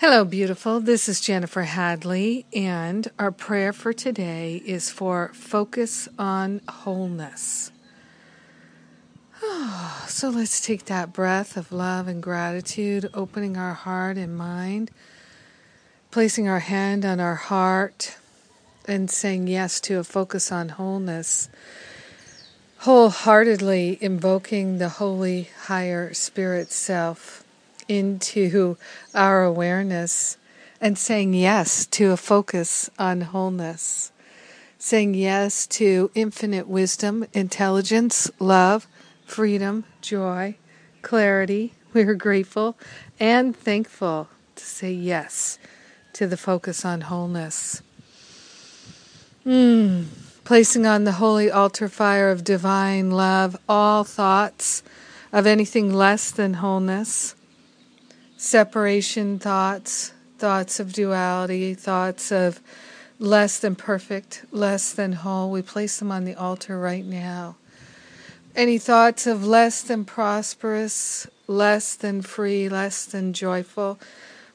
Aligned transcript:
Hello, 0.00 0.24
beautiful. 0.24 0.78
This 0.78 1.08
is 1.08 1.20
Jennifer 1.20 1.62
Hadley, 1.62 2.46
and 2.54 3.10
our 3.18 3.32
prayer 3.32 3.72
for 3.72 3.92
today 3.92 4.62
is 4.64 4.90
for 4.90 5.32
focus 5.34 6.08
on 6.16 6.60
wholeness. 6.68 7.72
Oh, 9.42 10.04
so 10.06 10.28
let's 10.30 10.60
take 10.60 10.84
that 10.84 11.12
breath 11.12 11.56
of 11.56 11.72
love 11.72 12.06
and 12.06 12.22
gratitude, 12.22 13.10
opening 13.12 13.56
our 13.56 13.74
heart 13.74 14.16
and 14.16 14.38
mind, 14.38 14.92
placing 16.12 16.46
our 16.46 16.60
hand 16.60 17.04
on 17.04 17.18
our 17.18 17.34
heart, 17.34 18.18
and 18.86 19.10
saying 19.10 19.48
yes 19.48 19.80
to 19.80 19.98
a 19.98 20.04
focus 20.04 20.52
on 20.52 20.68
wholeness. 20.68 21.48
Wholeheartedly 22.82 23.98
invoking 24.00 24.78
the 24.78 24.90
holy 24.90 25.50
higher 25.64 26.14
spirit 26.14 26.70
self 26.70 27.42
into 27.88 28.76
our 29.14 29.42
awareness 29.42 30.36
and 30.80 30.96
saying 30.96 31.34
yes 31.34 31.86
to 31.86 32.12
a 32.12 32.16
focus 32.16 32.88
on 32.98 33.22
wholeness, 33.22 34.12
saying 34.78 35.14
yes 35.14 35.66
to 35.66 36.10
infinite 36.14 36.68
wisdom, 36.68 37.26
intelligence, 37.32 38.30
love, 38.38 38.86
freedom, 39.26 39.84
joy, 40.00 40.56
clarity. 41.02 41.74
We 41.94 42.02
are 42.02 42.14
grateful 42.14 42.76
and 43.18 43.56
thankful 43.56 44.28
to 44.56 44.64
say 44.64 44.92
yes 44.92 45.58
to 46.12 46.26
the 46.26 46.36
focus 46.36 46.84
on 46.84 47.00
wholeness. 47.00 47.80
Mm. 49.46 50.04
Placing 50.44 50.86
on 50.86 51.04
the 51.04 51.12
holy 51.12 51.50
altar 51.50 51.88
fire 51.88 52.30
of 52.30 52.44
divine 52.44 53.10
love 53.10 53.56
all 53.66 54.04
thoughts 54.04 54.82
of 55.32 55.46
anything 55.46 55.92
less 55.92 56.30
than 56.30 56.54
wholeness 56.54 57.34
separation 58.38 59.36
thoughts, 59.38 60.12
thoughts 60.38 60.78
of 60.78 60.92
duality, 60.92 61.74
thoughts 61.74 62.30
of 62.30 62.60
less 63.18 63.58
than 63.58 63.74
perfect, 63.74 64.44
less 64.52 64.92
than 64.92 65.12
whole. 65.12 65.50
We 65.50 65.60
place 65.60 65.98
them 65.98 66.12
on 66.12 66.24
the 66.24 66.36
altar 66.36 66.78
right 66.78 67.04
now. 67.04 67.56
Any 68.54 68.78
thoughts 68.78 69.26
of 69.26 69.44
less 69.44 69.82
than 69.82 70.04
prosperous, 70.04 71.26
less 71.48 71.96
than 71.96 72.22
free, 72.22 72.68
less 72.68 73.04
than 73.04 73.32
joyful, 73.32 73.98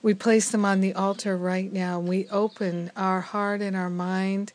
we 0.00 0.14
place 0.14 0.50
them 0.50 0.64
on 0.64 0.80
the 0.80 0.94
altar 0.94 1.36
right 1.36 1.72
now. 1.72 1.98
We 1.98 2.28
open 2.28 2.90
our 2.96 3.20
heart 3.20 3.60
and 3.60 3.76
our 3.76 3.90
mind 3.90 4.52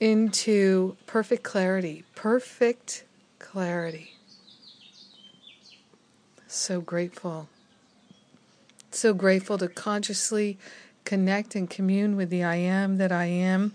into 0.00 0.96
perfect 1.06 1.42
clarity, 1.42 2.04
perfect 2.14 3.04
clarity. 3.38 4.16
So 6.46 6.80
grateful. 6.80 7.48
So 8.94 9.12
grateful 9.12 9.58
to 9.58 9.66
consciously 9.66 10.56
connect 11.04 11.56
and 11.56 11.68
commune 11.68 12.14
with 12.14 12.30
the 12.30 12.44
I 12.44 12.54
am 12.54 12.96
that 12.98 13.10
I 13.10 13.24
am. 13.24 13.74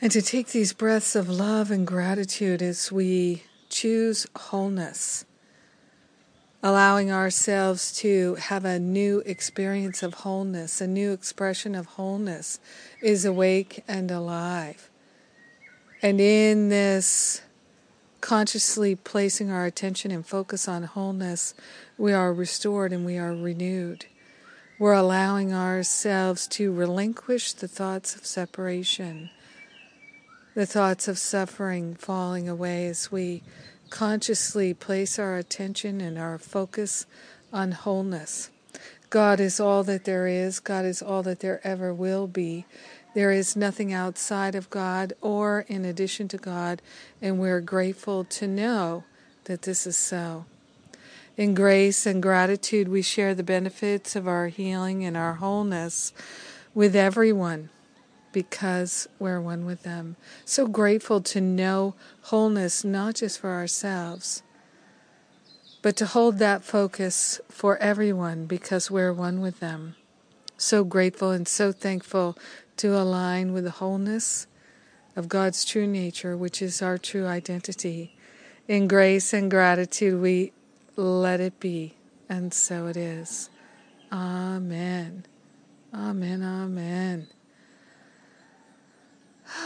And 0.00 0.10
to 0.10 0.20
take 0.20 0.48
these 0.48 0.72
breaths 0.72 1.14
of 1.14 1.28
love 1.28 1.70
and 1.70 1.86
gratitude 1.86 2.62
as 2.62 2.90
we 2.90 3.44
choose 3.68 4.26
wholeness, 4.34 5.24
allowing 6.64 7.12
ourselves 7.12 7.92
to 7.98 8.34
have 8.34 8.64
a 8.64 8.80
new 8.80 9.22
experience 9.24 10.02
of 10.02 10.14
wholeness, 10.14 10.80
a 10.80 10.88
new 10.88 11.12
expression 11.12 11.76
of 11.76 11.86
wholeness 11.86 12.58
is 13.00 13.24
awake 13.24 13.84
and 13.86 14.10
alive. 14.10 14.90
And 16.02 16.20
in 16.20 16.70
this 16.70 17.42
consciously 18.20 18.94
placing 18.94 19.50
our 19.50 19.66
attention 19.66 20.10
and 20.10 20.26
focus 20.26 20.68
on 20.68 20.84
wholeness, 20.84 21.54
we 21.98 22.12
are 22.12 22.32
restored 22.32 22.92
and 22.92 23.04
we 23.04 23.18
are 23.18 23.34
renewed. 23.34 24.06
We're 24.78 24.94
allowing 24.94 25.52
ourselves 25.52 26.46
to 26.48 26.72
relinquish 26.72 27.52
the 27.52 27.68
thoughts 27.68 28.16
of 28.16 28.24
separation, 28.24 29.30
the 30.54 30.66
thoughts 30.66 31.06
of 31.08 31.18
suffering 31.18 31.94
falling 31.94 32.48
away 32.48 32.86
as 32.86 33.12
we 33.12 33.42
consciously 33.90 34.72
place 34.72 35.18
our 35.18 35.36
attention 35.36 36.00
and 36.00 36.18
our 36.18 36.38
focus 36.38 37.06
on 37.52 37.72
wholeness. 37.72 38.50
God 39.10 39.40
is 39.40 39.58
all 39.58 39.82
that 39.84 40.04
there 40.04 40.28
is, 40.28 40.60
God 40.60 40.84
is 40.84 41.02
all 41.02 41.22
that 41.24 41.40
there 41.40 41.60
ever 41.64 41.92
will 41.92 42.28
be. 42.28 42.64
There 43.12 43.32
is 43.32 43.56
nothing 43.56 43.92
outside 43.92 44.54
of 44.54 44.70
God 44.70 45.12
or 45.20 45.64
in 45.68 45.84
addition 45.84 46.28
to 46.28 46.36
God, 46.36 46.80
and 47.20 47.38
we're 47.38 47.60
grateful 47.60 48.24
to 48.24 48.46
know 48.46 49.04
that 49.44 49.62
this 49.62 49.86
is 49.86 49.96
so. 49.96 50.44
In 51.36 51.54
grace 51.54 52.06
and 52.06 52.22
gratitude, 52.22 52.86
we 52.86 53.02
share 53.02 53.34
the 53.34 53.42
benefits 53.42 54.14
of 54.14 54.28
our 54.28 54.48
healing 54.48 55.04
and 55.04 55.16
our 55.16 55.34
wholeness 55.34 56.12
with 56.74 56.94
everyone 56.94 57.70
because 58.32 59.08
we're 59.18 59.40
one 59.40 59.64
with 59.64 59.82
them. 59.82 60.16
So 60.44 60.66
grateful 60.66 61.20
to 61.22 61.40
know 61.40 61.94
wholeness, 62.22 62.84
not 62.84 63.16
just 63.16 63.40
for 63.40 63.50
ourselves, 63.50 64.42
but 65.82 65.96
to 65.96 66.06
hold 66.06 66.38
that 66.38 66.62
focus 66.62 67.40
for 67.48 67.76
everyone 67.78 68.46
because 68.46 68.90
we're 68.90 69.12
one 69.12 69.40
with 69.40 69.60
them. 69.60 69.96
So 70.56 70.84
grateful 70.84 71.30
and 71.30 71.48
so 71.48 71.72
thankful 71.72 72.36
to 72.80 72.96
align 72.96 73.52
with 73.52 73.64
the 73.64 73.70
wholeness 73.72 74.46
of 75.14 75.28
God's 75.28 75.66
true 75.66 75.86
nature, 75.86 76.34
which 76.34 76.62
is 76.62 76.80
our 76.80 76.96
true 76.96 77.26
identity. 77.26 78.16
In 78.66 78.88
grace 78.88 79.34
and 79.34 79.50
gratitude, 79.50 80.18
we 80.18 80.52
let 80.96 81.40
it 81.40 81.60
be, 81.60 81.92
and 82.26 82.54
so 82.54 82.86
it 82.86 82.96
is. 82.96 83.50
Amen. 84.10 85.26
Amen. 85.92 86.42
Amen. 86.42 87.28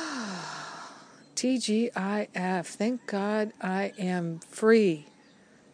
TGIF. 1.37 2.67
Thank 2.67 3.07
God 3.07 3.53
I 3.61 3.93
am 3.97 4.41
free 4.41 5.07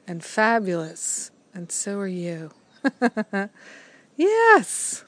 and 0.06 0.22
fabulous, 0.22 1.30
and 1.54 1.72
so 1.72 2.00
are 2.00 2.06
you. 2.06 2.50
yes. 4.18 5.04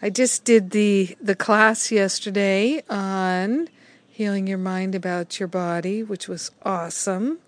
I 0.00 0.10
just 0.10 0.44
did 0.44 0.70
the 0.70 1.16
the 1.20 1.34
class 1.34 1.90
yesterday 1.90 2.84
on 2.88 3.68
healing 4.06 4.46
your 4.46 4.58
mind 4.58 4.94
about 4.94 5.40
your 5.40 5.48
body, 5.48 6.04
which 6.04 6.28
was 6.28 6.52
awesome. 6.62 7.40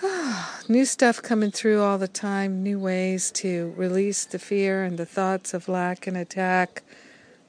new 0.68 0.84
stuff 0.84 1.20
coming 1.20 1.50
through 1.50 1.82
all 1.82 1.98
the 1.98 2.06
time, 2.06 2.62
new 2.62 2.78
ways 2.78 3.32
to 3.32 3.74
release 3.76 4.24
the 4.24 4.38
fear 4.38 4.84
and 4.84 4.96
the 4.96 5.06
thoughts 5.06 5.52
of 5.52 5.68
lack 5.68 6.06
and 6.06 6.16
attack. 6.16 6.84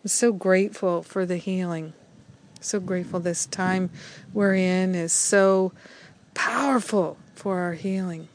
I'm 0.03 0.07
so 0.07 0.31
grateful 0.31 1.03
for 1.03 1.23
the 1.23 1.37
healing. 1.37 1.93
So 2.61 2.79
grateful 2.79 3.19
this 3.19 3.45
time 3.45 3.91
we're 4.33 4.55
in 4.55 4.95
is 4.95 5.13
so 5.13 5.73
powerful 6.33 7.17
for 7.35 7.59
our 7.59 7.73
healing. 7.73 8.29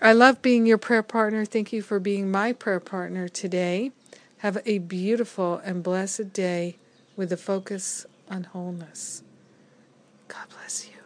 I 0.00 0.12
love 0.12 0.42
being 0.42 0.64
your 0.64 0.78
prayer 0.78 1.02
partner. 1.02 1.44
Thank 1.44 1.72
you 1.72 1.82
for 1.82 1.98
being 1.98 2.30
my 2.30 2.52
prayer 2.52 2.78
partner 2.78 3.28
today. 3.28 3.90
Have 4.38 4.58
a 4.64 4.78
beautiful 4.78 5.60
and 5.64 5.82
blessed 5.82 6.32
day 6.32 6.76
with 7.16 7.32
a 7.32 7.36
focus 7.36 8.06
on 8.30 8.44
wholeness. 8.44 9.24
God 10.28 10.46
bless 10.50 10.86
you. 10.88 10.97